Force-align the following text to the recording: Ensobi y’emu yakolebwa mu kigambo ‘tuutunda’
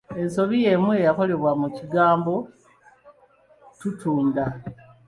Ensobi 0.21 0.55
y’emu 0.65 0.91
yakolebwa 1.05 1.51
mu 1.61 1.67
kigambo 1.77 2.33
‘tuutunda’ 3.79 4.43